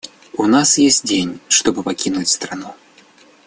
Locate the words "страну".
2.27-2.73